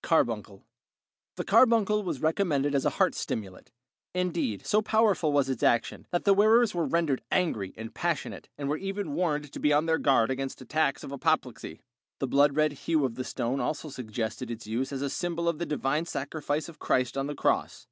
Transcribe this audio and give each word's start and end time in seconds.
Carbuncle 0.00 0.62
The 1.34 1.42
carbuncle 1.42 2.04
was 2.04 2.20
recommended 2.22 2.72
as 2.72 2.84
a 2.84 2.90
heart 2.98 3.16
stimulant; 3.16 3.72
indeed, 4.14 4.64
so 4.64 4.80
powerful 4.80 5.32
was 5.32 5.48
its 5.48 5.64
action, 5.64 6.06
that 6.12 6.22
the 6.22 6.34
wearers 6.34 6.72
were 6.72 6.86
rendered 6.86 7.20
angry 7.32 7.74
and 7.76 7.92
passionate 7.92 8.48
and 8.56 8.68
were 8.68 8.76
even 8.76 9.14
warned 9.14 9.52
to 9.52 9.58
be 9.58 9.72
on 9.72 9.86
their 9.86 9.98
guard 9.98 10.30
against 10.30 10.60
attacks 10.60 11.02
of 11.02 11.12
apoplexy. 11.12 11.80
The 12.20 12.28
blood 12.28 12.54
red 12.54 12.72
hue 12.84 13.04
of 13.04 13.16
the 13.16 13.24
stone 13.24 13.58
also 13.58 13.88
suggested 13.88 14.52
its 14.52 14.68
use 14.68 14.92
as 14.92 15.02
a 15.02 15.10
symbol 15.10 15.48
of 15.48 15.58
the 15.58 15.66
divine 15.66 16.06
sacrifice 16.06 16.68
of 16.68 16.78
Christ 16.78 17.18
on 17.18 17.26
the 17.26 17.34
cross. 17.34 17.88